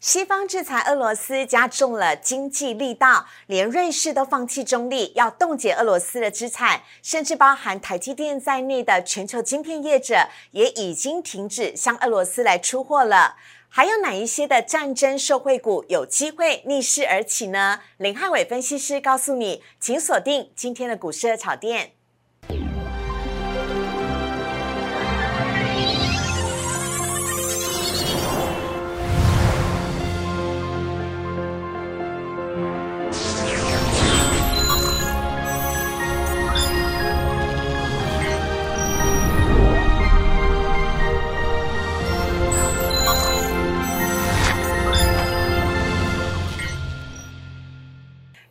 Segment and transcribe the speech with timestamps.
[0.00, 13.34] 西方制裁俄罗斯加重了经济力道，连瑞士都放弃中立，要冻结俄罗斯的资产，甚至包含台积电在内的全球晶片业者也已经停止向俄罗斯来出货了。
[13.68, 17.80] 还有哪一些的战争受惠股有机会逆势而起呢？
[17.96, 21.97] 林汉伟分析师告诉你，请锁定今天的股市的炒店。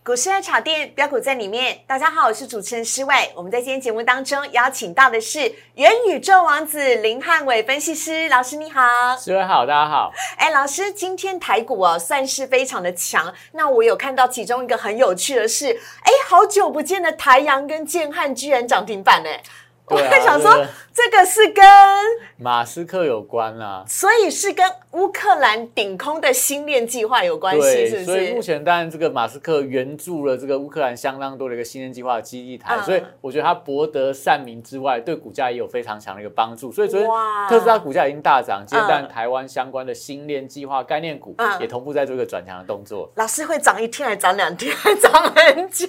[0.07, 1.79] 股市的炒店标股在里面。
[1.85, 3.29] 大家好，我是主持人施伟。
[3.35, 8.81] 我们在今天节目当中邀请到的是元宇宙王子林汉伟分析师老师，你好。
[9.20, 10.13] 施伟好，大家好。
[10.38, 13.33] 哎，老师，今天台股哦算是非常的强。
[13.52, 19.30] 那我有看到其中一个很有趣的是，哎，好久不见的台阳跟建汉居然涨停板呢。
[19.95, 20.52] 我在想说，
[20.93, 21.63] 这个是跟
[22.38, 24.66] 马斯克有关啊，所以是跟。
[24.93, 28.05] 乌克兰顶空的星链计划有关系，是不是？
[28.05, 36.71] 所以目前当然这个马斯克援助了这个乌克兰相当多的一个星链计划的基地台，所以我觉得他博得善名之外，对股价也有非常强的一个帮助。
[36.71, 37.08] 所以昨天
[37.47, 43.11] 特斯拉股价已经大涨，今天但台湾相关的星链计划概念股也同步在做一个转强的动作。
[43.17, 45.85] 老师会涨一天，还涨两天，还涨很久？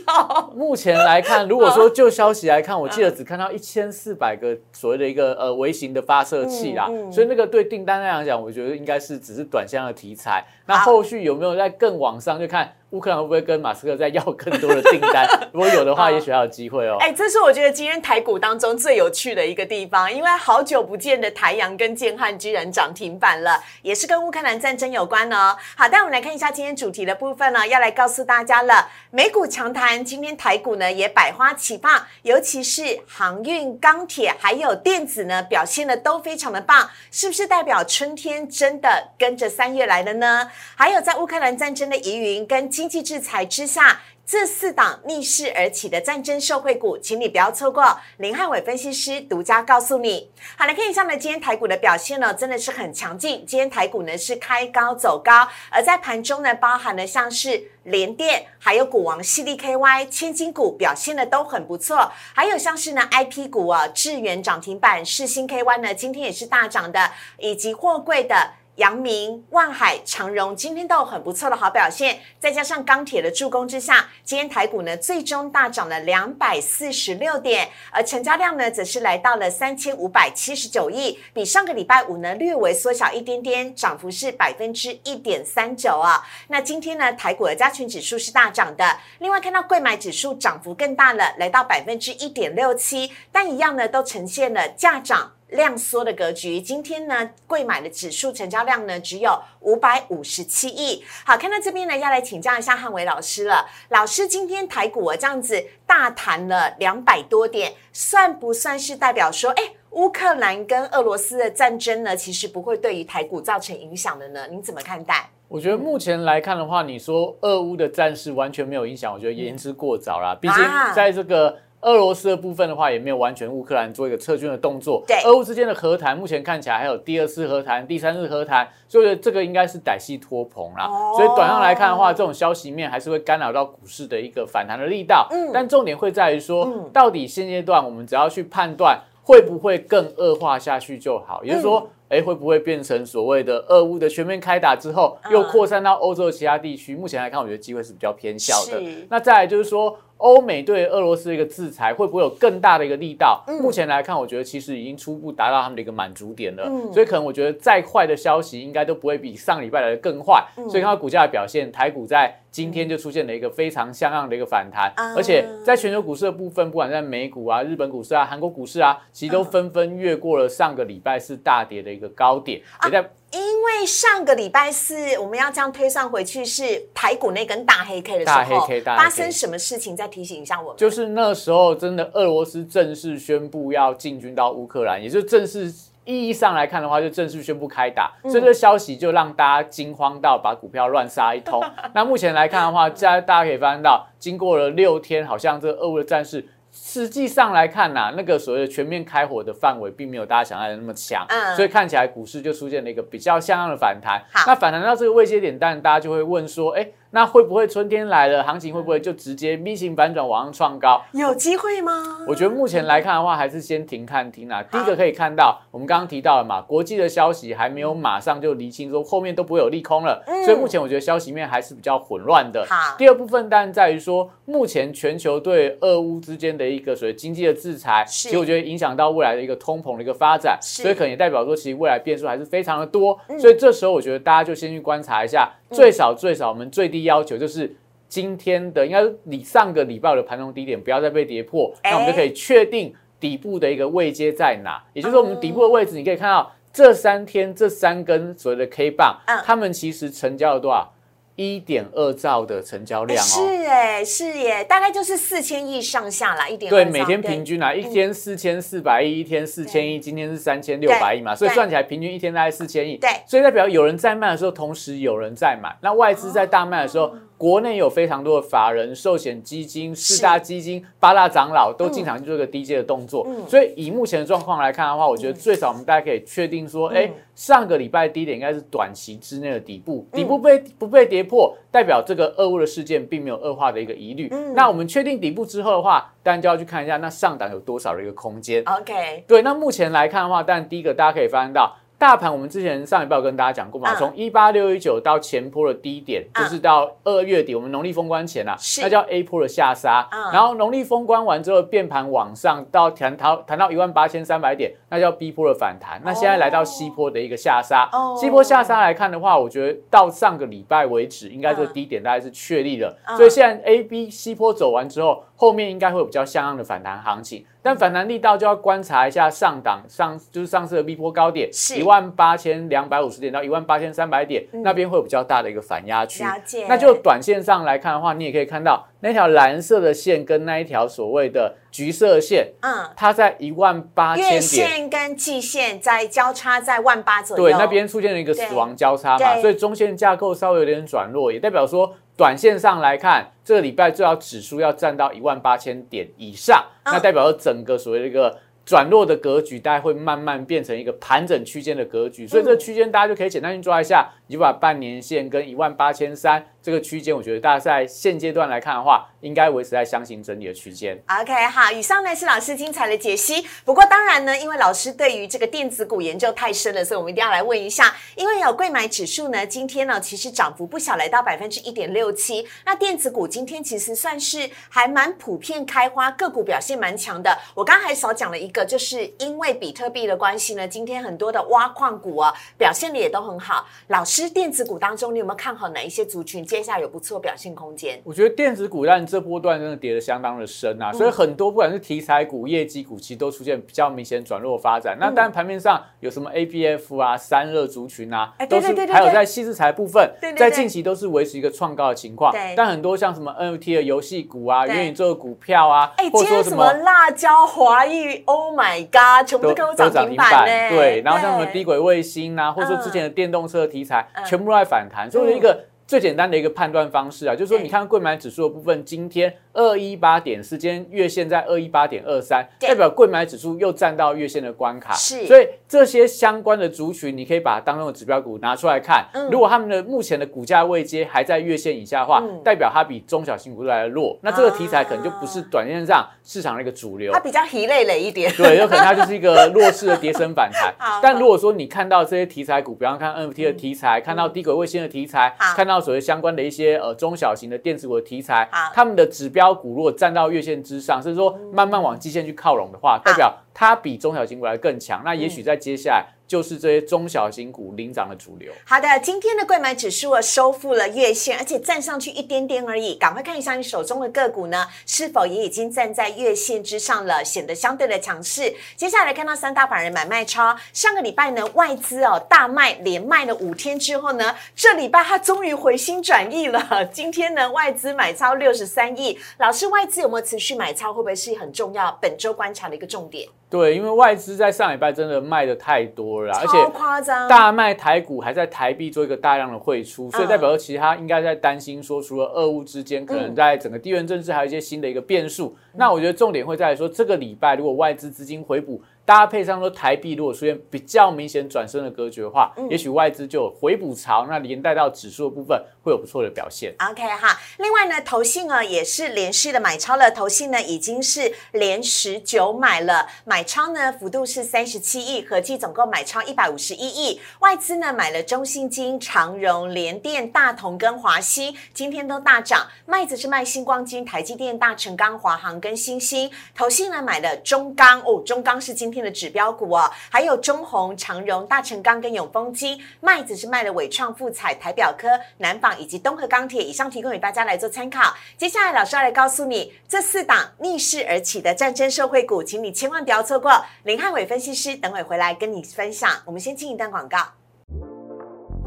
[0.54, 8.98] 目前来看，如果说就消息来看，我记得只看到一千四百个所谓的一个呃微型的发射器啦，所以那个对订单来讲，我觉得应该。
[8.98, 12.38] 是只是短线的题材，那后续有没有在更往上？
[12.38, 12.74] 就看。
[12.91, 15.28] 乌克兰会不会跟马斯克再要更多的订单？
[15.52, 16.97] 如果有的话，也许还有机会哦。
[17.00, 25.55] 哎，这是我觉得今天台股当中最有趣的一个地方，因为好久不见的台阳跟建汉居然涨停板了，也是跟乌克兰战争有关哦。
[25.77, 28.88] 好，那我们来看一下今天主题的部分呢，要来告诉大家了。
[29.10, 40.50] 美股强谈，今天台股呢也百花齐放，尤其是航运、钢铁还有电子呢表现的都非常的棒，是不是代表春天真的跟着三月来了呢？
[40.76, 42.69] 还有在乌克兰战争的疑云跟。
[42.69, 47.98] 经济制裁之下，这四档逆势而起的战争受惠股，请你不要错过。
[48.19, 50.30] 林汉伟分析师独家告诉你。
[50.56, 53.44] 好，来看一下呢，今天台股的表现呢，真的是很强劲。
[53.46, 62.12] 今天台股呢是开高走高，而在盘中呢，包含了像是联电，还有股王系利 KY、千金股表现的都很不错。
[62.32, 68.52] 还有像是呢 IP 股啊，智源涨停板、世新 KY 呢，今天也是大涨的，以及货柜的。
[68.78, 86.25] 阳明、万海、长荣今天都有很不错的好表现，再加上钢铁的助攻之下，今天台股呢最终大涨了两百四十六点，而成交量呢则是来到了三千五百七十九亿，比上个礼拜五呢略微缩小一点点，涨幅是百分之一点三九啊。
[86.47, 95.33] 那今天呢台股的加权指数是大涨的，另外看到贵买指数涨幅更大了，来到百分之一点六七，但一样呢都呈现了价涨。
[95.48, 101.03] 量缩的格局，今天呢，贵买的指数成交量呢只有五百五十七亿。
[101.25, 103.66] 好，看到这边呢，要来请教一下汉伟老师了。
[103.88, 114.47] 老师，今天台股啊这样子大弹了两百多点，算不算是代表说，哎，乌克兰跟俄罗斯的战争呢，其实不会对于台股造成影响的呢？
[114.50, 115.31] 您怎么看待？
[115.48, 120.37] 我觉得目前来看的话，你说俄乌的战事完全没有影响，我觉得言之过早啦。
[120.38, 120.56] 毕竟
[120.94, 121.56] 在这个。
[121.83, 125.05] 俄罗斯的部分的话，也没有完全乌克兰做一个撤军的动作。
[125.06, 130.88] 对，俄乌之间的和谈，目前看起来还有第二次和谈、第三次和谈，所以这个应该是歹戏拖棚啦。
[131.17, 135.28] 所以短上来看的话，这种消息面还是会干扰到股市的一个反弹的力道。
[135.31, 141.88] 嗯，但重点会在于说，到底现阶段我们只要去判断会不会更恶化下去就好，也就是说。
[142.09, 146.97] 哎，会不会变成所谓的俄乌的全面开打之后，又扩散到欧洲的其他地区？
[146.97, 148.83] 目前来看，我觉得机会是比较偏小的。
[149.11, 153.43] 那再来就是说，欧美对俄罗斯的一个制裁会不会有更大的一个力道？
[153.61, 156.71] 目前来看，我觉得其实已经初步达到他们的一个满足点了。
[156.93, 160.47] 所以可能我觉得再坏的消息，应该都不会比上礼拜来的更坏。
[160.69, 162.41] 所以看到股价的表现，台股在。
[162.50, 172.61] 今天就出现了一个非常像样的一个反弹，而且在全球股市的部分，不管在美股啊、日本股市啊、韩国股市啊，其实都纷纷越过了上个礼拜四大跌的一个高点。
[172.87, 179.94] 也在因为上个礼拜四我们要这样推算回去，是台股那根大黑 K 的时候，发生什么事情？
[179.96, 180.76] 再提醒一下我们。
[180.76, 185.72] 就是那时候，真的俄罗斯正式宣布要进军到乌克兰，也就正式。
[186.04, 191.62] 意义上来看的话，就正式宣布开打，所以这消息就让大家惊慌到把股票乱杀一通。
[191.92, 196.42] 那目前来看的话，现在大家可以发现到，经过了六天，好像这俄乌的战事
[196.80, 204.44] 实际上来看呐、那个所谓的全面开火的范围，并没有大家想象的那么强，嗯所以看起来股市就出现了一个比较像样的反弹好。
[204.46, 211.02] 那反弹到这个位阶点，当然大家就会问说，哎，那会不会春天来了，行情会不会就直接 V 型反转往上创高？
[211.12, 212.19] 有机会吗？
[212.26, 214.62] 我觉得目前来看的话，还是先停看停啊。
[214.62, 222.66] 第一个可以看到，我们刚刚提到了嘛，国际的消息还没有马上就厘清，说后面都不会有利空了，嗯所以目前我觉得消息面还是比较混乱的。
[222.69, 233.19] 好第二部分当然在于说，目前全球对俄乌之间的一个所谓经济的制裁，其实我觉得影响到未来的一个通膨的一个发展，所以可能也代表说，其实未来变数还是非常的多。
[233.28, 237.77] 嗯所以这时候我觉得大家就先去观察一下，最少最少我们最低要求就是。
[238.11, 242.91] 今天的应该是你上个礼拜的盘中低点不要再被跌破，哎那我们就可以确定
[243.21, 244.83] 底部的一个位阶在哪。
[244.95, 250.91] 也就是说，我们底部的位置，你可以看到这三天这三根所谓的 K 棒嗯，它们其实成交了多少？
[251.38, 253.25] 一点二兆的成交量哦。
[253.25, 262.96] 是哎，是耶，大概就是四千亿上下啦，一点对，每天平均啊，一天四千四百亿，一天四千亿，今天是三千六百亿嘛，所以算起来平均一天大概四千亿。
[262.96, 265.76] 对所以代表有人在卖的时候，同时有人在买。
[265.81, 273.26] 那外资在大卖的时候，国内有非常多的法人、寿险基金、四大基金、八大长老都进场去做一个低阶的动作。
[273.46, 284.29] 所以以目前的状况来看的话，我觉得最少我们大家可以确定说，哎，上个礼拜低点应该是短期之内的底部，底部被不被跌破，代表这个俄乌的事件并没有恶化的一个疑虑。
[284.56, 288.64] 那我们确定底部之后的话，当然就要去看一下那上档有多少的一个空间。
[288.64, 293.97] OK，对，那目前来看的话，当然第一个大家可以发现到，大盘我们之前上一拜有跟大家讲过嘛，嗯。
[293.97, 296.45] 从一八六一九到前坡的低点，嗯。
[296.45, 300.33] 就是到二月底我们农历封关前啊，那叫 A 坡的下杀，嗯。
[300.33, 307.89] 然后农历封关完之后变盘往上到谈到谈到一万八千三百点，那叫 B 坡的反弹，那现在来到 C 坡的一个下杀。
[307.93, 311.73] 哦，C 波下杀来看的话，我觉得到上个礼拜为止，应该这个嗯。
[311.73, 313.17] 低点大概是确立了，嗯。
[313.17, 321.79] 所以现在 A、B、C 坡走完之后，后面应该会有比较像样的反弹行情，但反弹力道就要观察一下上档上就是上次的 B 波高点是。
[321.79, 326.25] 一万八千两百五十点到一万八千三百点，那边会有比较大的一个反压区。
[326.69, 334.43] 那就短线上来看的话，你也可以看到那条蓝色的线跟那一条所谓的橘色线，嗯，它在一万八千月点。
[334.43, 346.93] 线跟季线在交叉在万八左右，对，那边出现了一个死亡交叉嘛，所以中线架构稍微有点转弱，也代表说短线上来看，这个礼拜最好指数要站到一万八千点以上，嗯。
[346.94, 348.38] 那代表说整个所谓的一个。
[348.69, 361.03] 转弱的格局，大概会慢慢变成一个盘整区间的格局，所以这个区间大家就可以简单去抓一下，你就把半年线跟一万八千三这个区间，我觉得大家在现阶段来看的话，应该维持在箱型整理的区间。
[361.09, 363.43] OK，好，以上呢是老师精彩的解析。
[363.65, 367.97] 不过当然呢，因为老师对于这个电子股研究太深了，所以我们一定要来问一下。
[368.17, 372.47] 因为有贵买指数呢，今天呢其实涨幅不小，来到百分之一点六七。
[372.67, 377.35] 那电子股今天其实算是还蛮普遍开花，个股表现蛮强的。
[377.55, 383.67] 我刚刚还少讲了一个，就是因为比特币的关系呢，今天很多的挖矿股啊表现的也都很好。
[383.87, 388.00] 老师，电子股当中你有没有看好哪一些族群接下来有不错表现空间？
[388.02, 394.96] 我觉得电子股但这波段真的跌得相当的深嗯啊，所以很多不管是题材股、业绩股，其实都出现比较明显转弱的发展。
[394.96, 402.34] 嗯那当然盘面上有什么 ABF 啊、三热族群啊哎，都是还有在细制材部分在近期都是维持一个创高的情况。
[402.56, 406.72] 但很多像什么 NFT 的游戏股啊、对元宇宙的股票啊今天什么者说什么。
[406.82, 410.70] 辣椒、华裔，Oh my God，全部都涨停板呢。
[410.70, 425.26] 对，然后像什么低对轨卫星啊，或者说嗯之前的电动车的题材，嗯全部都在反弹，所以一个最简单的一个判断方式啊，就是说你看贵买指数的部分，今天二一八点四，今天月线在二一八点二三，代表贵买指数又站到月线的关卡，是。
[425.26, 429.30] 所以这些相关的族群，你可以把它当中的指标股拿出来看，嗯。
[429.30, 432.42] 如果他们的目前的股价位阶还在月线以下的话，嗯。
[432.45, 437.11] 代表它比中小型股来的弱，那这个题材可能就不是啊短线上市场的一个主流。
[437.14, 437.21] 它。
[437.21, 438.30] 比较疲累累一点。
[438.35, 440.75] 对，有可能它就是一个弱势的跌升反弹。
[440.78, 441.00] 好。
[441.02, 455.03] 但如果说你看到这些题材股，比方看 NFT 的题材，看到低轨卫星的题材，看到所谓相关的一些呃中小型的电子股的题材，他们的指标股如果站到月线之上，甚至说慢慢往季线去靠拢的话，代表它比中小型股来得更强。
[455.05, 458.53] 那也许在接下来就是这些中小型股领涨的主流。
[458.65, 462.95] 好的，今天的贵买指数啊收复了月线，而且站上去一点点而已。
[462.95, 468.55] 赶快看一下你手中的个股呢，是否也已经站在月线之上了，显得相对的强势。
[468.77, 476.85] 接下来看到三大法人买卖超，上个礼拜呢外资哦大卖，连卖了五天之后呢，这礼拜它终于回心转意了。
[476.93, 480.93] 今天呢外资买超六十三亿，老师外资有没有持续买超？
[480.93, 483.27] 会不会是很重要本周观察的一个重点？
[483.50, 495.57] 对，因为外资在上礼拜真的卖的太多了，而且夸张，大卖台股还在台币做一个大量的汇出，所以代表说其实他应该在担心说，除了俄乌之间可能在整个地缘政治还有一些新的一个变数。
[495.75, 498.83] 那我觉得重点会在说，这个礼拜如果外资资金回补。
[499.09, 506.75] 搭配上说台币如果出现比较明显转升的格局的话，也许外资就回补潮，那连带到指数的部分会有不错的表现。
[506.79, 517.19] OK 哈，另外呢，投信呢也是连续的买超了，投信呢已经是连十九买了，买超呢幅度是三十七亿，合计总共买超一百五十一亿。
[517.38, 522.67] 外资呢买了中信金、长荣、联电、大同跟华西，今天都大涨。
[522.85, 526.31] 麦子是卖星光金、台积电、大成钢、华航跟星星。
[526.55, 528.98] 投信呢买了中钢哦，中钢是今天。
[529.02, 538.14] 的指标股哦，还有中红、长荣、大成钢跟永丰金，麦子是卖了伟创、富彩、台表科、南纺以及东河钢铁，以上提供给大家来做参考。
[538.37, 543.64] 接下来老师要来告诉你这四档逆势而起的战争社会股，请你千万不要错过。
[543.85, 546.11] 林汉伟分析师等会回来跟你分享。
[546.25, 547.19] 我们先进一段广告，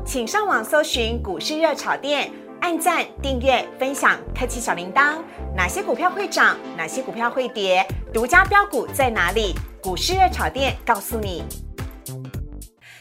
[0.05, 5.17] 请上网搜寻股市热炒店，按赞、订阅、分享，开启小铃铛。
[5.55, 6.57] 哪些股票会涨？
[6.77, 7.85] 哪些股票会跌？
[8.13, 9.53] 独家标股在哪里？
[9.81, 11.43] 股市热炒店告诉你。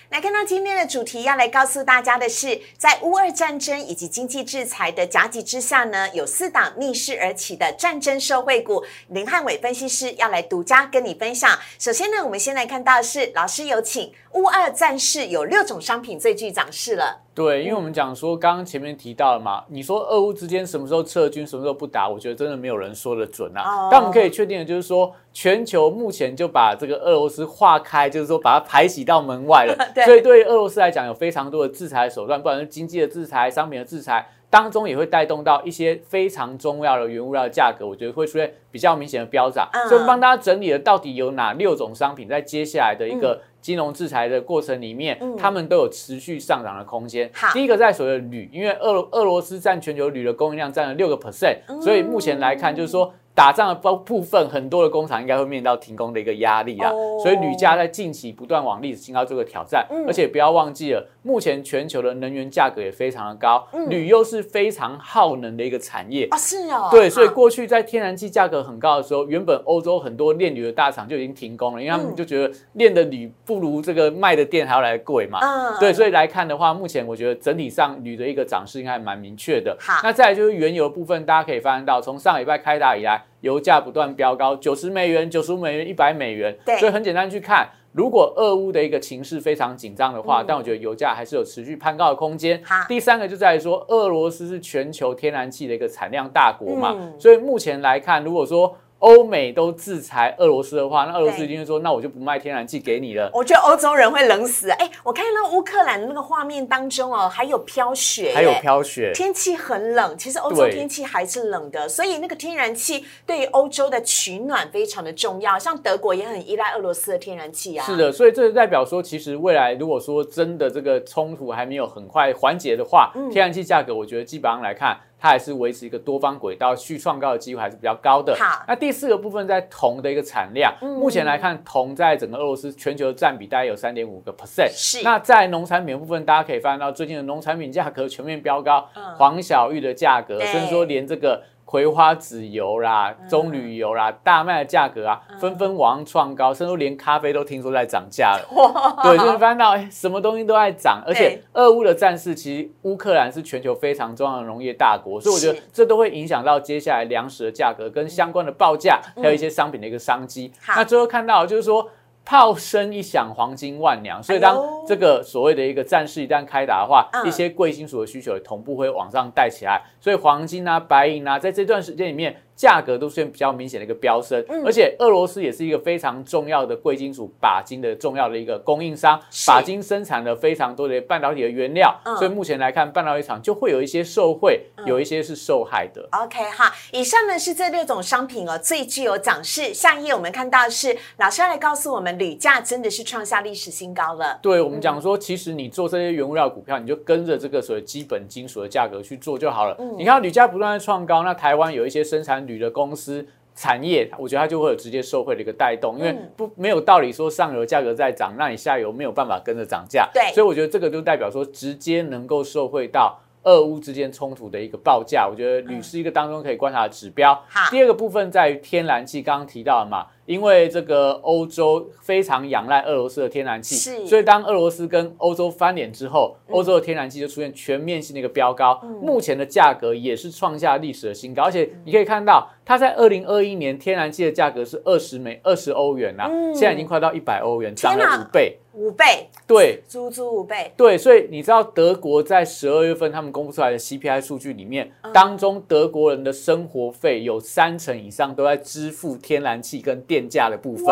[0.08, 8.82] 来看到今天的主题，要来告诉大家的是，在乌二战争以及经济制裁的夹击之下呢，有四档逆势而起的战争受惠股。
[9.08, 11.56] 林汉伟分析师要来独家跟你分享。
[11.78, 14.12] 首先呢，我们先来看到是，老师有请。
[14.34, 17.20] 乌二战事有六种商品最具涨势了。
[17.34, 23.88] 对，因为我们讲说，刚刚前面提到了嘛，你说俄乌之间什么时候撤军，什么时候不打，我觉得真的没有人说的准啊。
[23.90, 29.74] 但我们可以确定的就是说，全球目前就把这个俄罗斯划开，就是说把它排挤到门外了。
[30.04, 34.28] 所以对于俄罗斯来讲，有非常多的制裁手段，不管是经济的制裁、商品的制裁。
[34.50, 39.68] 当中也会带动到一些非常重要的原物料的价格，我觉得会出现比较明显的飙涨。
[39.88, 47.30] 所以帮大家整理了到底有哪六种商品，在接下来的一个金融制裁的过程里面，他们都有持续上涨的空间。
[47.52, 53.14] 第一个在所谓的铝，因为俄俄罗斯占全球铝的供应量占了六个 percent，所以目前来看就是说。
[53.32, 56.90] 打仗的部部分，很多的工厂应该会面临到停工的一个压力啊，
[57.22, 66.26] 所以铝价在近期不断往历史新高做个挑战，而且不要忘记了，目前全球的能源价格也非常的高，铝又是非常耗能的一个产业。
[66.30, 79.76] 啊，是哦，对，所以过去在天然气价格很高的时候，原本欧洲很多炼铝的大厂就已经停工了，因为他们就觉得炼的铝不如这个卖的电还要来贵嘛，嗯，对，所以来看的话，目前我觉得整体上铝的一个涨势应该蛮明确的。
[79.80, 83.22] 好，那再来就是原油部分，大家可以发现到，从上礼拜开打以来。
[83.40, 86.76] 油价不断飙高，九十美元、九十五美元、一百美元，对。
[86.76, 92.62] 所以很简单去看，如果俄乌的一个情势非常紧张的话，但我觉得油价还是有持续攀高的空间。
[92.86, 103.30] 第三个就在于说，俄罗斯是全球天然气的一个产量大国嘛，所以目前来看，如果说欧美都制裁俄罗斯的话，那俄罗斯一定会说，那我就不卖天然气给你了。
[103.34, 104.70] 我觉得欧洲人会冷死。
[104.70, 110.16] 哎，我看到乌克兰的那个画面当中哦，还有飘雪，还有飘雪，天气很冷。
[110.18, 115.58] 其实欧洲天气还是冷的，所以那个天然气对于欧洲的取暖非常的重要。
[115.58, 117.86] 像德国也很依赖俄罗斯的天然气啊。
[117.86, 125.00] 是的，所以这就代表说，其实未来如果说真的这个冲突还没有很快缓解的话，天然气价格，我觉得基本上来看。
[125.20, 128.34] 它还是维持一个多方轨道去创高的机会还是比较高的。
[128.36, 134.70] 好，那第四个部分在铜的一个产量，目前来看，铜在整个俄罗斯全球的占比大概有三点五个 percent。
[134.72, 135.02] 是。
[135.04, 141.42] 那在农产品部分，大家可以发现到最近的农产品价格全面飙高，黄小玉的价格，甚至说连这个。
[141.70, 149.00] 葵花籽油啦、棕榈油啦、大麦的价格啊，纷纷往上创高，甚至连咖啡都听说在涨价了。
[149.04, 160.52] 对，就是发现到什么东西都在涨，而且俄乌的战事，其实乌克兰是全球非常重要的农业大国，所以我觉得这都会影响到接下来粮食的价格跟相关的报价，还有一些商品的一个商机。
[160.66, 161.88] 那最后看到就是说。
[162.30, 164.22] 炮声一响，黄金万两。
[164.22, 164.56] 所以当
[164.86, 169.82] 这个所谓的一个战事一旦开打的话，一些贵金属的需求也同步会往上带起来。
[170.00, 172.36] 所以黄金啊、白银啊，在这段时间里面。
[172.60, 186.06] 价格都出现比较明显的一个飙升，而且俄罗斯也是一个非常重要的贵金属钯金的重要的一个供应商，钯金生产了非常多的半导体的原料，所以目前来看，半导体厂就会有一些受惠，有一些是受害的。
[186.12, 189.72] OK 哈，以上呢是这六种商品哦最具有涨势。
[189.72, 194.38] 下一页我们看到是老师要来告诉我们，铝价真的是创下历史新高了。
[194.42, 199.74] 对我们讲说，其实你做这些原物料股票，你就跟着这个所谓基本金属的价格去做就好了。
[199.96, 202.46] 你看铝价不断的创高，那台湾有一些生产。
[202.50, 210.08] 铝的公司产业，我觉得它就会有直接受惠的一个带动，因为不没有道理说上游价格在涨，那你下游没有办法跟着涨价。
[210.12, 215.28] 对，所以我觉得这个就代表说，直接能够受惠到俄乌之间冲突的一个报价。
[215.30, 217.34] 我觉得铝是一个当中可以观察的指标。
[217.48, 220.06] 好，第二个部分在于天然气，刚刚提到了嘛。
[220.30, 224.06] 因为这个欧洲非常仰赖俄罗斯的天然气，是。
[224.06, 236.54] 所以当俄罗斯跟欧洲翻脸之后，欧洲的天然气就出现全面性的一个飙高，目前的价格也是创下历史的新高，而且你可以看到，它在二零二一年天然气的价格是二十美二十欧元啦，嗯。
[236.54, 238.56] 现在已经快到一百欧元，涨了五倍。
[238.72, 239.82] 五倍，对。
[239.88, 245.12] 足足五倍，对，所以你知道德国在十二月份他们公布出来的 CPI 数据里面，嗯。
[245.12, 250.86] 当中德国人的生活费有三成以上都在支付天然气跟电价的部分。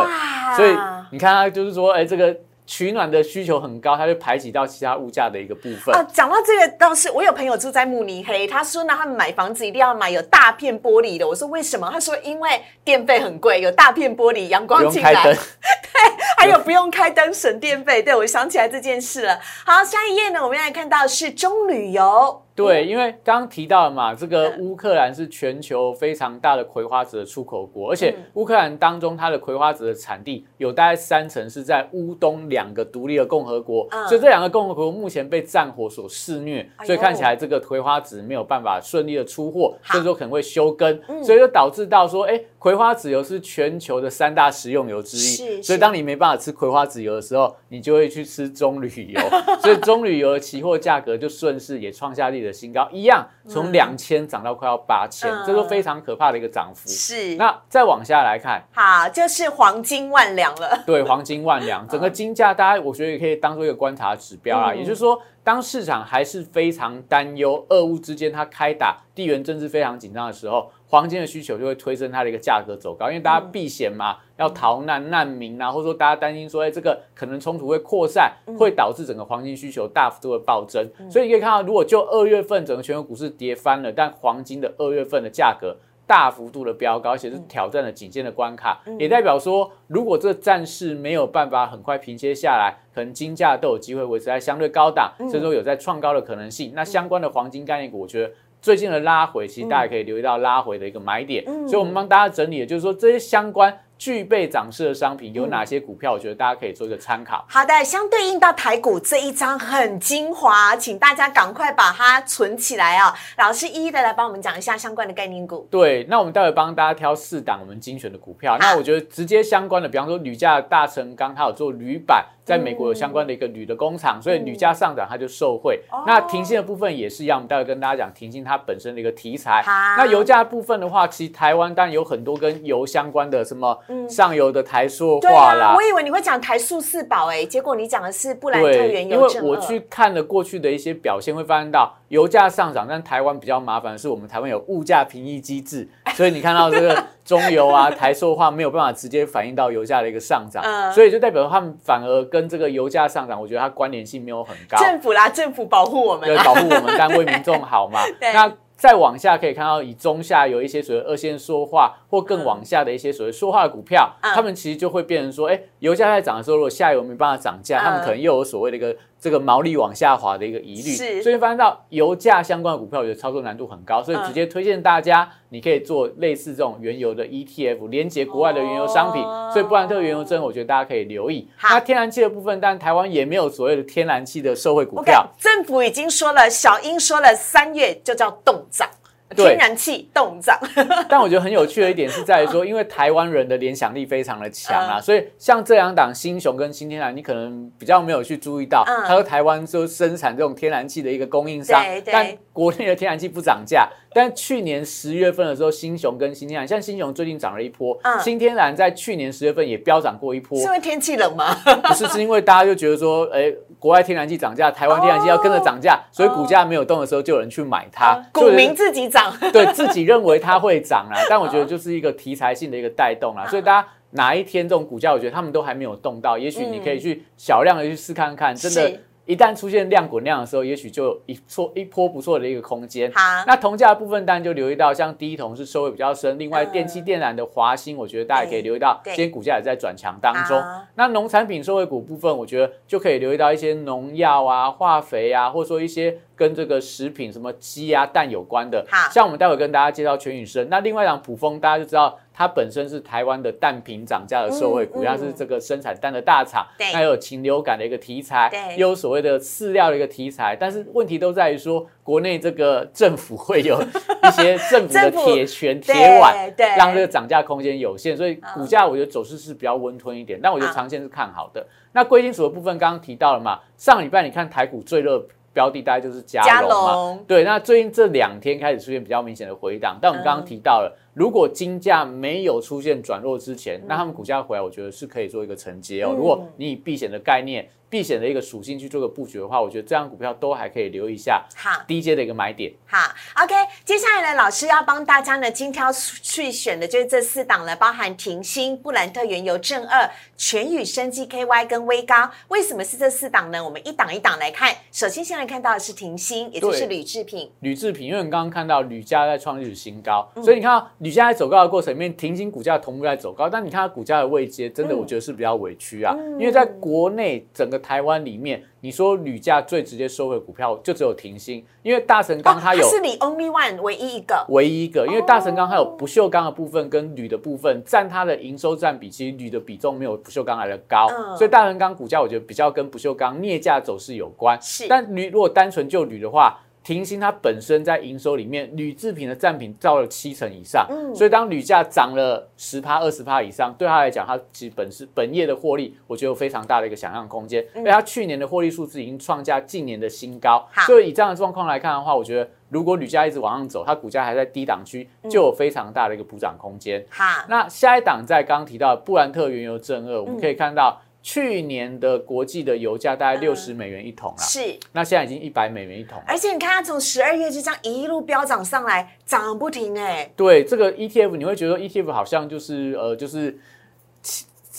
[0.56, 0.76] 所以
[1.10, 5.94] 你看，它就是说，哎，这个取暖的需求很高，它就排挤到其他物价的一个部分。
[5.94, 11.26] 啊，讲到这个倒是，我有朋友住在慕尼黑，他说呢，他们买房子一定要买有大片玻璃的。
[11.26, 11.88] 我说为什么？
[11.90, 15.42] 他说因为电费很贵，有大片玻璃，阳光进来用开灯，，
[16.36, 18.02] 还有不用开灯省电费。
[18.02, 19.38] 对我想起来这件事了。
[19.64, 22.42] 好，下一页呢，我们来看到是中旅游。
[22.64, 24.60] 对，因为刚刚提到了嘛，这个嗯。
[24.60, 28.24] 乌克兰是全球非常大的葵花籽的出口国，而且嗯。
[28.34, 34.08] 乌克兰当中它的葵花籽的产地有大概三成是在乌东两个独立的共和国，嗯。
[34.08, 39.94] 所以这两个共和国目前被战火所肆虐，所以看起来这个葵花籽没有办法顺利的出货，好。
[39.94, 41.22] 甚至说可能会休耕，嗯。
[41.22, 45.62] 所以就导致到说，哎，葵花籽油是全球的三大食用油之一，是。
[45.62, 49.20] 所以当你没办法吃葵花籽油的时候，你就会去吃棕榈油，
[49.62, 56.88] 所以棕榈油的期货价格就顺势也创下历史的新高，一样从两千涨到快要八千、嗯这是非常可怕的一个涨幅。
[56.88, 60.82] 是，那再往下来看，好，就是黄金万两了。
[60.84, 64.72] 对黄金万两， 整个金价大家我觉得也可以当做一个观察指标啦。
[64.72, 80.90] 嗯也就是说，当市场还是非常担忧俄乌之间它开打、地缘政治非常紧张的时候，黄金的需求就会推升它的一个价格走高，因为大家避险嘛，要逃难、难民啊，或者说大家担心说，哎，这个可能冲突会扩散，会导致整个黄金需求大幅度的暴增。
[81.10, 85.76] 所以你可以看到，如果就二月份整个全球股市跌翻了，但黄金的二月份的价格。
[86.08, 96.72] 大幅度的飙高，而且是挑战了颈线的关卡，也代表说，如果这战事没有办法很快平息下来，可能金价都有机会维持在相对高档，甚至说有在创高的可能性。
[96.74, 101.44] 那相关的黄金概念股，我觉得最近的拉回，其实大家可以留意到拉回的一个买点。
[101.66, 107.44] 所以我们帮大家整理的就是说，这些相关具备涨势的商品有哪些股票，我觉得大家可以做一个参考。
[107.48, 113.12] 好的，相对应到台股这一张很精华，请大家赶快把它存起来啊！
[113.38, 115.66] 老师一一的来帮我们讲一下相关的概念股。
[115.70, 118.56] 对，那我们待会帮大家挑四档我们精选的股票。
[118.58, 125.80] 那我觉得直接相关的，比方说铝价大成钢，它有做铝板，在美国有相关的一个铝的工厂，所以铝价上涨它就受惠。
[125.90, 129.62] 哦那停薪的部分也是一样，我们待会跟大家讲停薪它本身的一个题材。
[129.96, 133.76] 那油价部分的话，其实台湾当然有很多跟油相关的，什么
[134.08, 135.88] 上游的台塑化啦啊，我。
[135.88, 139.48] 以为你会讲台塑四宝哎，结果你讲的是布兰特对，原因为油正二。
[139.48, 150.92] 我去看了过去的一些表现，会发现到油价上涨，但台湾比较麻烦的是，我们台湾有物价平抑机制，所以你看到这个中油啊、台塑化没有办法直接反映到油价的一个上涨，嗯。
[150.92, 156.28] 所以就代表他们反而跟这个油价上涨，我觉得它关联性没有很高，政府啦，政府保护我们。
[156.28, 156.42] 对，啊。
[156.42, 158.00] 保护我们，但为民众好嘛。
[158.20, 164.34] 那再往下可以看到，以中下有一些所谓二线说话或更往下的一些所谓说话的股票，嗯。
[164.34, 167.84] 他们其实就会变成说，哎，油价在涨的时候，如果下游没办法涨价，嗯。
[167.84, 181.48] 他们可能又有所谓的一个这个毛利往下滑的一个疑虑，是所以发现到油价相关的股票，我觉得操作难度很高，所以嗯直接推荐大家，你可以做类似这种原油的 ETF，连接国外的原油商品，哦所以布兰特原油针，我觉得大家可以留意。
[181.56, 185.26] 好那天然气的部分，但台湾也没有所谓的天然气的社会股票。
[185.38, 190.58] 政府已经说了，小英说了，三月就叫冻涨，对天然气冻涨。
[191.08, 203.88] 但我觉得很有趣的一点是在于说， 因为台湾人的联想力非常的强啊，嗯所以像这两档新雄跟新天然，你可能比较没有去注意到，嗯它说台湾就生产这种天然气的一个供应商但国内的天然气不涨价。
[204.14, 211.54] 但去年十月份的时候，新雄跟新天然，像新雄最近涨了一波，嗯新天然在去年十月份也飙涨过一波是，因为天气冷吗？
[211.84, 219.32] 不是是因为大家就觉得说，哎，国外天然气涨价，台湾天然气要跟着涨价，所以股价没有动的时候，就有人去买它，哦股民自己涨。
[219.52, 229.04] 对自己认为它会涨啦， 但我觉得就是一个题材性的一个带动啦，所以大家哪一天这种股价，我觉得他们都还没有动到，也许你可以去小量的去试看看，真的是。
[229.28, 233.12] 一旦出现量滚量的时候，也许就有一错一波不错的一个空间。
[233.12, 240.58] 好那铜价的部分当然就留意到，像第一铜是收尾比较深，另外嗯电气电缆的华兴，我觉得大家也可以留意到，今天股价也在转强当中。
[240.94, 249.10] 那农产品收尾股部分，我觉得就可以留意到一些农药啊、化肥啊，或者说一些跟这个食品什么鸡啊、蛋有关的好。
[249.12, 263.82] 像我们待会跟大家介绍全宇生，那另外一档普丰，大家就知道它本身是台湾的蛋品涨价的受惠股，它是这个生产蛋的大厂，那有禽流感的一个题材，又有所谓的饲料的一个题材，但是问题都在于说，国内这个政府会有
[264.22, 271.66] 一些政府的铁拳铁腕，让这个涨价空间有限，所以股价我觉得走势是比较温吞一点，但我觉得长线是看好的。
[271.90, 275.26] 那贵金属的部分刚刚提到了嘛，上礼拜你看台股最热。
[275.54, 286.14] 标的大概就是加龙嘛，对，那最近这两天开始出现比较明显的回档，但我们刚刚提到了，如果金价没有出现转弱之前，那他们股价回来，我觉得是可以做一个承接哦。
[286.16, 287.68] 如果你以避险的概念。
[287.90, 291.42] 避险的一个属性去做个布局的话，我觉得这张股票都还可以留意一下。
[291.56, 292.70] 好，低阶的一个买点。
[292.84, 292.98] 好
[293.42, 302.30] ，OK，接下来呢，老师要帮大家呢精挑去选的就是这四档了，包含停薪、布兰特原油、正二、全宇生技 KY 跟微高。
[302.48, 303.64] 为什么是这四档呢？
[303.64, 304.70] 我们一档一档来看。
[304.92, 307.50] 首先，先来看到的是停薪，也就是铝制品。
[307.60, 317.78] 铝制品，因为我们刚刚看到铝价在创历史新高，所以你看到铝价在走高的过程里面，停薪股价同步在走高，但你看它股价的位阶，真的我觉得是比较委屈啊，因为在国内整个。
[317.88, 334.60] 台湾里面，你说铝价最直接收回股票就只有停薪，因为大成钢它有是你 only one 唯一一个，唯一一个，因为大成钢它有不锈钢的部分跟铝的部分占它的营收占比，其实铝的比重没有不锈钢来的高，所以大成钢股价我觉得比较跟不锈钢镍价走势有关。
[334.60, 336.58] 是，但铝如果单纯就铝的话。
[336.88, 347.62] 停薪它本身在营收里面，铝制品的占比到了七成以上，嗯，所以当铝价涨了十趴、二十趴以上，对他来讲，它其实本是本业的获利，我觉得有非常大的一个想象空间。
[347.76, 357.04] 因为它去年的获利数字已经创下近年的新高，所以以这样的状况来看的话，我觉得如果铝价一直往上走，它股价还在低档区，就有非常大的一个补涨空间。
[357.10, 360.98] 好，那下一档在刚刚提到布兰特原油正二，我们可以看到。
[361.30, 364.60] 去年的国际的油价大概六十美元一桶了，是，
[364.92, 370.32] 那现在已经一百美元一桶，而且你看它从十二月就这样一路飙涨上来，涨不停哎。
[370.34, 373.58] 对，这个 ETF 你会觉得 ETF 好像就是呃就是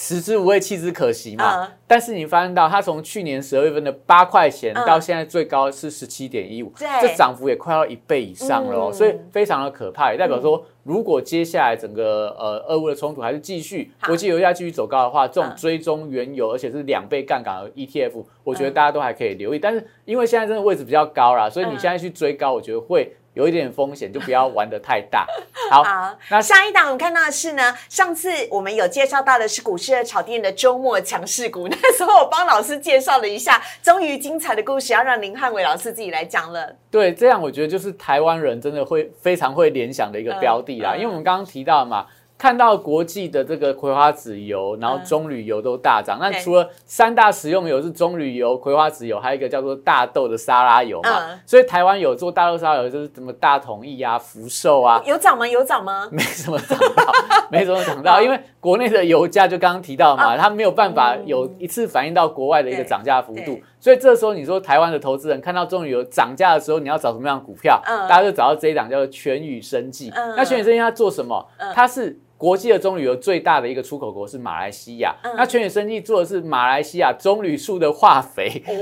[0.01, 10.63] 食之无味弃之可惜嘛，但是你发现到它从去年十二月份的八块钱到现在最高是十七点一五，这涨幅也快要一倍以上了哦，所以非常的可怕，也代表说。
[10.83, 19.59] 如果接下来整个呃俄乌的冲突还是继续，国际油价继续走高的话，这种追踪原油而且是两倍杠杆的 ETF，我觉得大家都还可以留意。
[19.59, 23.13] 但是因为现在真的位置比较高啦，所以你现在去追高，我觉得会。
[23.33, 25.25] 有一点风险，就不要玩的太大。
[25.71, 25.83] 好，
[26.29, 36.75] 那下一档我们看到的是呢，上次我们有介绍到的是股市的炒店的周末强势股，那时候我帮老师介绍了一下，终于精彩的故事要让林汉伟老师自己来讲了。
[36.89, 42.05] 对，这样我觉得就是台湾人真的会非常会联想的一个标的啦，因为我们刚刚提到嘛。
[42.39, 46.17] 看到国际的这个葵花籽油，然后棕榈油都大涨。
[46.21, 51.38] 那除了三大食用油是棕榈油、葵花籽油，还有一个叫做大豆的沙拉油嘛。
[51.45, 55.45] 所以台湾有做大豆沙拉油，就是什么大统益啊、福寿啊，有涨吗？
[55.45, 56.08] 有涨吗？
[56.13, 57.12] 没什么涨到，
[57.52, 63.60] 没什么涨到，因为国内的油价就刚刚提到嘛，它没有办法有一次反映到国外的一个涨价幅度。
[63.82, 67.82] 所以这时候你说台湾的投资人看到棕榈油涨价的时候，你要找什么样的股票？
[67.86, 70.10] 大家就找到这一档叫做全宇生技。
[70.38, 71.45] 那全宇生技它做什么？
[71.75, 78.63] 它是国际的棕榈油最大的一个出口国是马来西亚，那全宇生技做的是马来西亚棕榈树的化肥。
[78.65, 78.73] 哦，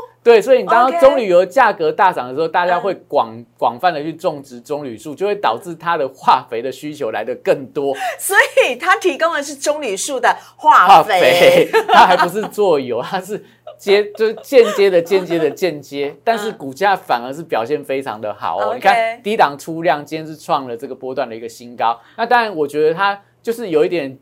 [0.24, 13.44] 对，所以你当棕榈油价格大涨的时候，大家会广广泛的去种植棕榈树，就会导致它的化肥的需求来的更多， 所以它提供的是棕榈树的化肥，它还不是做油，它是。
[13.80, 18.74] 接就是间接的间接的间接，但是股价反而是表现非常的好哦。
[18.74, 21.98] 你看低档出量，今天是创了这个波段的一个新高。
[22.18, 24.18] 那当然，我觉得它就是有一点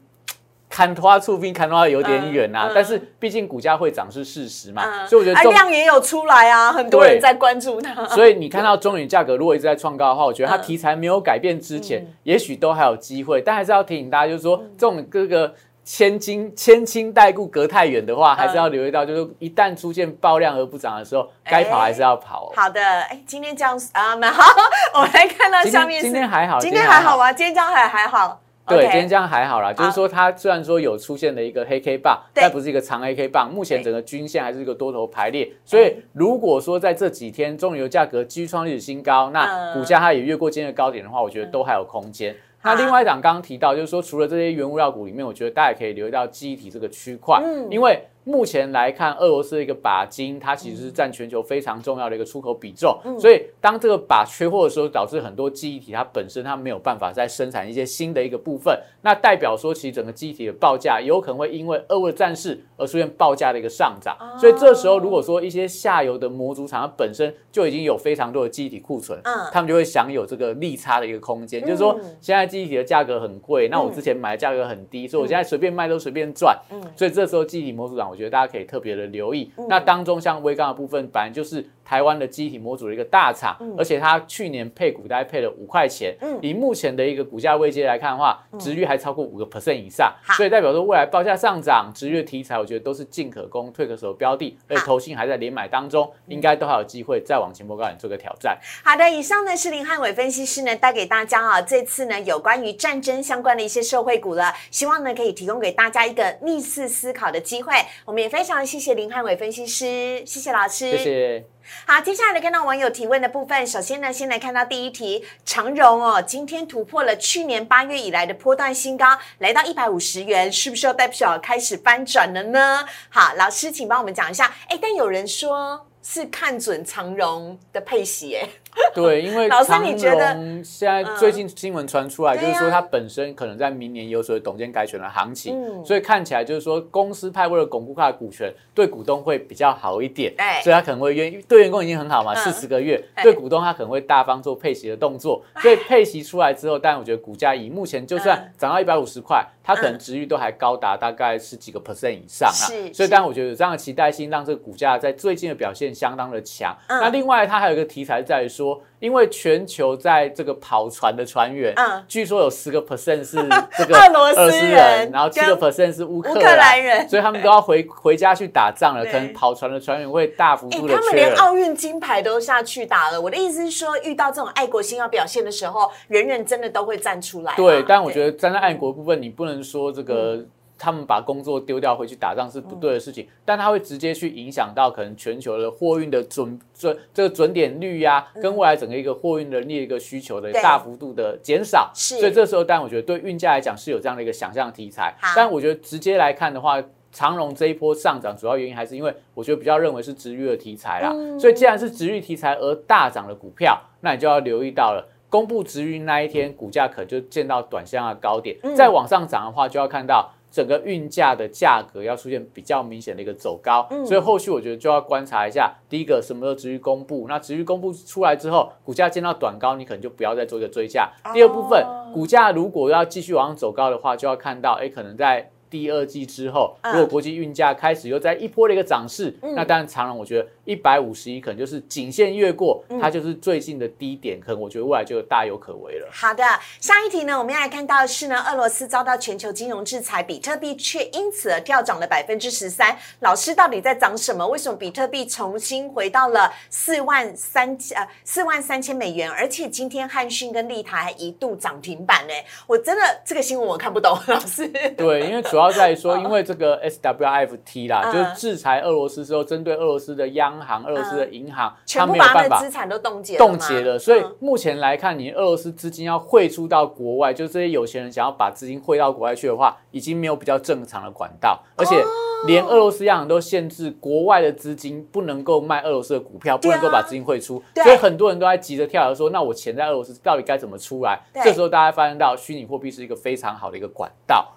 [0.71, 2.71] 看花触兵，看花有点远啊。
[2.73, 8.07] 但是毕竟股价会涨是事实嘛，所以我觉得量也有出来啊，很多人在关注它。
[8.07, 13.42] 所以你看到中铝价格如果一直在创高的话，我觉得它题材没有改变之前，也许都还有机会。
[13.42, 15.53] 但还是要提醒大家，就是说这种各个。
[15.90, 22.53] 千金千金代故隔太远的话，还是要留意到，就是一旦出现爆量而不涨的时候，该跑还是要跑。
[22.55, 24.44] 好的，哎，今天这样啊，蛮好。
[24.92, 27.33] 我们来看到下面，今天还好，今天还好吗？
[27.33, 28.38] 今天这样还还好。
[28.66, 29.72] 对，今天这样还好啦。
[29.72, 33.51] 就是说它虽然说有出现了一个黑 K 棒，但不是一个长黑 K 棒。
[33.51, 42.37] 目前整个均线还是一个多头排列，所以如果说在这几天中油价格继续创历史新高，那股价它也越过今天的高点的话，我觉得都还有空间。
[42.68, 52.98] 那另外一档刚刚提到，就是说除了这些原物料股里面，我觉得大家可以留意到记忆体这个区块，因为目前来看，俄罗斯的一个钯金，它其实是占全球非常重要的一个出口比重。
[53.18, 64.16] 所以当这个钯缺货的时候，导致很多记忆体它本身它没有办法再生产一些新的一个部分，那代表说其实整个记忆体的报价有可能会因为俄乌战事而出现报价的一个上涨。
[64.38, 71.62] 所以这时候如果说一些下游的模组厂它本身就已经有非常多的记忆体库存，嗯，他们就会享有这个利差的一个空间。
[71.62, 76.59] 就是说现在记忆体的价格很贵，那我之前买的价格很低，所以我现在随便卖都随便赚。
[76.70, 78.88] 嗯，所以这时候记忆体模组厂，我觉得大家可以特别。
[78.98, 81.64] 的留意，那当中像微钢的部分，反正就是。
[81.88, 98.59] 台湾的机体模组的一个大厂，而且它去年配股大概配了五块钱，以目前的一个股价位阶来看的话，值率还超过五个 percent 以上，所以代表说未来报价上涨、值率的题材，我觉得都是进可攻、退可守标的，而且投信还在连买当中，应该都还有机会再往前波高点做个挑战。
[98.85, 107.72] 好的，以上呢是林汉伟分析师呢带给大家啊，这次呢有关于战争相关的一些社会股了，希望呢可以提供给大家一个逆势思考的机会。
[108.05, 111.44] 我们也非常谢谢林汉伟分析师，谢谢老师，谢谢。
[111.87, 113.66] 好，接下来看到网友提问的部分。
[113.66, 122.87] 首先呢，先来看到第一题，长荣哦，今天突破了去年八月以来的波段新高，来到一百五十元，是不是要代表开始翻转了呢？
[123.09, 124.54] 好，老师，请帮我们讲一下。
[124.68, 128.48] 哎，但有人说是看准长荣的配息，哎。
[128.94, 156.76] 对，因为长荣现在最近新闻传出来，就是说它本身可能在明年有所谓董监改选的行情，所以看起来就是说公司派为了巩固它的股权，对股东会比较好一点，所以他可能会愿意对员工已经很好嘛，四十个月，对股东他可能会大方做配息的动作，所以配息出来之后，但我觉得股价以目前就算涨到一百五十块，它可能值率都还高达大概十几个 percent 以上啊，所以但我觉得有这样的期待性，让这个股价在最近的表现相当的强。
[156.88, 158.67] 那另外它还有一个题材在于说。
[158.98, 163.37] 因为全球在这个跑船的船员，嗯，据说有十个 percent 是
[163.76, 169.04] 这个俄罗斯人，然后七个 percent 是乌克兰人，所以他们都要回回家去打仗了。
[169.04, 173.20] 可能跑船的船员会大幅度的他们连奥运金牌都下去打了。
[173.20, 177.54] 我的意思是说，遇到这种爱国心要表现的时候，人人真的都会站出来。
[177.57, 180.44] 对，但我觉得站在爱国部分，你不能说这个。
[180.78, 191.90] 他们把工作丢掉回去打仗是不对的事情，但它会直接去影响到可能全球的货运的准准这个准点率呀，跟未来整个一个货运的另一个需求的大幅度的减少。
[191.92, 195.12] 所以这时候，但我觉得对运价来讲是有这样的一个想象题材。
[195.34, 201.12] 但我觉得直接来看的话，长荣这一波上涨主要原因还是因为我觉得比较认为是值域的题材啦。
[201.40, 210.30] 所以既然是值域题材而大涨的股票，那你就要留意到了，公布值域那一天股价可就见到短线的高点，再往上涨的话就要看到。
[210.59, 215.73] 整个运价的价格要出现比较明显的一个走高，所以后续我觉得就要观察一下。
[215.88, 217.27] 第一个什么时候持续公布？
[217.29, 221.12] 那持续公布出来之后，股价见到短高，你可能就不要再做一个追价。
[221.33, 221.81] 第二部分，
[222.12, 225.49] 股价如果要继续往上走高的话，就要看到，哎，可能在。
[225.71, 236.09] 第二季之后，如果国际运价开始又在一波的一个涨势，那当然长荣我觉得一百五十一可能就是仅限越过，它就是最近的低点，可能我觉得未来就大有可为了。
[236.12, 236.42] 好的，
[236.81, 242.96] 下一题呢，我们要来看到的是呢，俄罗斯遭到全球金融制裁，比特币却因此而跳涨了百分之十三。
[243.20, 244.46] 老师到底在涨什么？
[244.48, 249.31] 为什么比特币重新回到了四万三呃四万三千美元？
[249.31, 252.33] 而且今天汉讯跟立台还一度涨停板呢？
[252.66, 254.66] 我真的这个新闻我看不懂， 老师。
[254.96, 255.59] 对，因为主。
[255.59, 263.99] 要在于说， 因为这个 SWIFT 啦，就是制裁俄罗斯之后，针对俄罗斯的央行、俄罗斯的银行，全部把他的资产都冻结冻结了。
[263.99, 272.03] 所以目前来看，你俄罗斯资金要汇出到国外，就是这些有钱人想要把资金汇到国外去的话，已经没有比较正常的管道，而且
[272.47, 277.62] 连俄罗斯央行都限制国外的资金不能够卖俄罗斯的股票，不能够把资金汇出。
[277.83, 281.21] 所以很多人都在急着跳，说那我钱在俄罗斯到底该怎么出来？
[281.44, 284.55] 这时候大家发现到虚拟货币是一个非常好的一个管道，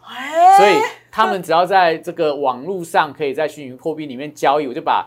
[0.58, 0.74] 所以。
[1.14, 5.06] 他们只要在这个网络上可以在虚拟货币里面交易，我就把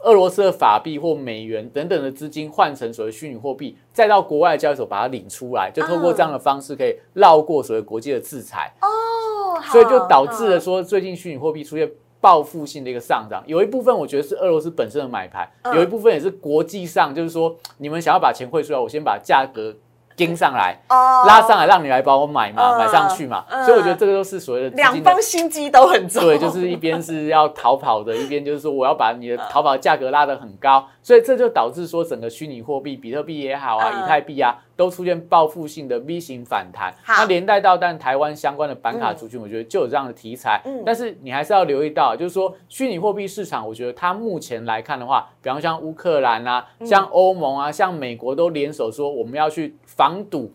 [0.00, 8.72] 俄罗斯的法币或美元等等的资金换成所谓虚拟货币，再到国外的交易所把它领出来，就透过这样的方式可以绕过所谓国际的制裁。
[8.82, 13.42] 哦，所以就导致了说最近虚拟货币出现报复性的一个上涨。
[13.46, 19.74] 有一部分我觉得是俄罗斯本身的买盘，有一部分也是国际上就是说你们想要把钱汇出来，我先把价格。
[20.16, 34.56] 跟上来，拉上来，让你来帮我买嘛，买上去嘛，所以我觉得这个都是所谓的两方心机都很重，对，就是一边是要逃跑的，一边就是说我要把你的逃跑价格拉得很高，所以这就导致说整个虚拟货币，比特币也好啊，以太币啊。
[34.76, 40.62] 都出现报复性的 V 型反弹，那连带到但台湾相关的板卡族群，我觉得就有这样的题材。
[40.84, 50.52] 但是你还是要留意到，就是说虚拟货币市场，我觉得它目前来看的话，比方像乌克兰啊，像欧盟啊，像美国都联手说我们要去防堵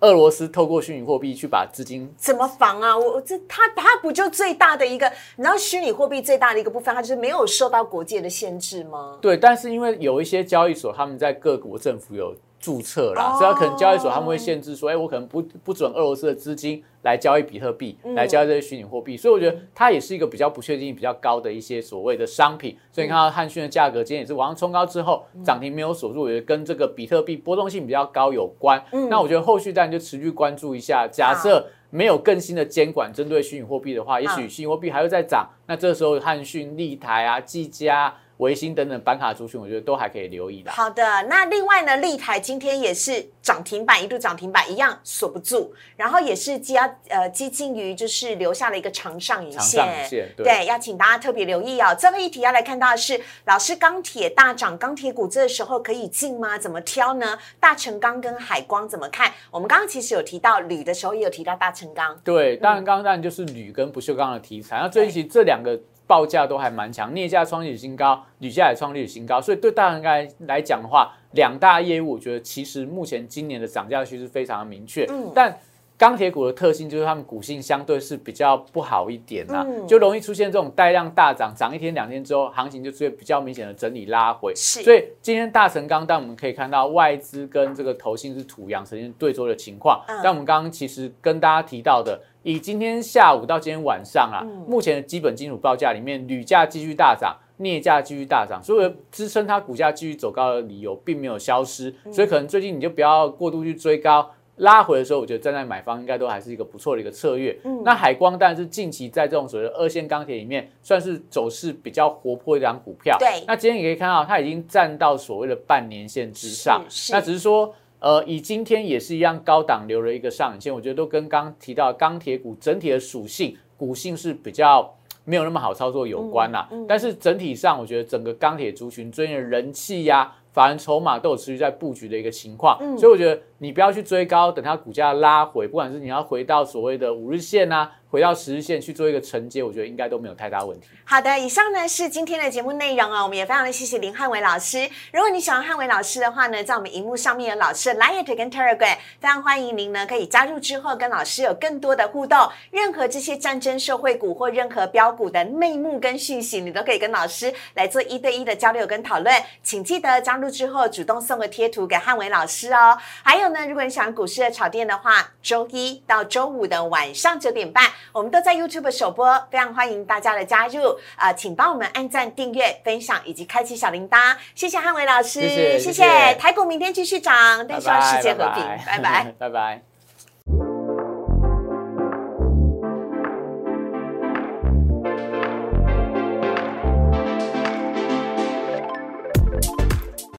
[0.00, 2.96] 俄罗斯透过虚拟货币去把资金怎么防啊？
[2.96, 5.06] 我这它它不就最大的一个？
[5.36, 9.18] 你知道虚拟货币最大的一个部分，它就是没有受到国界的限制吗？
[9.20, 19.16] 对，但是因为有一些交易所，他们在各国政府有注册啦，所以可能交易所他们会限制说，哎，我可能不不准俄罗斯的资金来交易比特币，来交易这些虚拟货币。
[19.16, 22.76] 所以我觉得它也是一个比较不确定性比较高的一些所谓的商品。
[22.92, 28.84] 所以你看到汉讯的价格今天也是往上冲高之后涨停没有锁住，我觉得跟这个比特币波动性比较高有关。
[29.08, 35.48] 那我觉得后续当然就持续关注一下，假设没有更新的监管针对虚拟货币的话，也许虚拟货币还会再涨。
[35.66, 38.14] 那这时候汉讯、立台啊、技嘉。
[38.40, 40.70] 维新等等板卡族群，我觉得都还可以留意的。
[40.70, 51.94] 好的，那另外呢，立台今天也是涨停板，一度涨停板一样锁不住，然后也是接呃接近于就是留下了一个长上影线，对，要请大家特别留意哦。
[51.94, 56.56] 最后一题要来看到的是，老师钢铁大涨，钢铁股这时候可以进吗？
[56.58, 57.38] 怎么挑呢？
[57.60, 59.30] 大成钢跟海光怎么看？
[59.50, 62.18] 我们刚刚其实有提到铝的时候，也有提到大成钢。
[62.24, 64.78] 对，当然刚刚当然就是铝跟不锈钢的题材。
[64.80, 65.78] 那最近这两个。
[66.10, 75.56] 报价都还蛮强，镍价创历史新高，铝价也创历史新高，所以对大家来来讲的话，两大业务，我觉得其实目前今年的涨价趋势非常的明确，嗯，但。
[76.00, 84.50] 钢铁股的特性就是它们股性相对是比较不好一点呐，就容易出现这种带量大涨，涨一天两天之后，行情就出现比较明显的整理拉回。
[84.56, 90.02] 是，所以今天大成钢，但我们可以看到外资跟这个投信是土洋呈现对桌的情况。
[90.24, 101.94] 但我们刚刚其实跟大家提到的，以今天下午到今天晚上啊，目前的基本金属报价里面，铝价继续大涨，镍价继续大涨，所以支撑它股价继续走高的理由并没有消失。
[102.10, 104.30] 所以可能最近你就不要过度去追高。
[104.60, 107.58] 拉回的时候，我觉得站在买方应该都还是一个不错的一个策略。
[107.64, 113.16] 嗯，那海光当然是近期在这种所谓的二线钢铁里面，算是走势比较活泼一张股票。
[113.18, 116.84] 对，那今天你可以看到，它已经站到所谓的半年线之上。
[117.10, 124.94] 那只是说，呃，以今天也是一样高档留了一个上影线，我觉得都跟刚提到钢铁股整体的属性、股性是比较
[125.24, 126.68] 没有那么好操作有关啦。
[126.86, 130.34] 但是整体上，我觉得整个钢铁族群最近的人气呀。
[130.52, 137.92] 法人筹码都有持续在布局的一个情况，所以我觉得你不要去追高，等它股价拉回，不管是你要回到所谓的五日线啊。
[138.10, 140.88] 回到十日线去做一个承接，我觉得应该都没有太大问题。
[141.04, 143.22] 好的，以上呢是今天的节目内容哦。
[143.22, 144.78] 我们也非常的谢谢林汉伟老师。
[145.12, 152.36] 如果你喜欢汉伟老师的话呢，在我们荧幕上面有老师的 Line 跟 Telegram，非常欢迎您呢可以加入之后跟老师有更多的互动。
[152.72, 159.32] 任何这些战争社会股或任何标股的内幕跟讯息，你都可以跟老师来做一对一的交流跟讨论。
[159.62, 162.98] 请记得加入之后主动送个贴图给汉伟老师哦。
[163.22, 167.84] 还有呢，如果你喜欢股市的炒店的话，周一到周五的晚上九点半。
[168.12, 171.32] 我们都在 YouTube 首播，非常欢迎大家的加入啊！
[171.32, 179.82] 请帮我们按赞、订阅、分享以及开启小铃铛，谢谢汉伟老师，谢谢，谢谢台股明天继续涨，但希望世界和平，拜拜，拜拜。